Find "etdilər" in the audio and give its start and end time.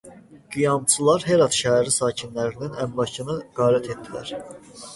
3.97-4.37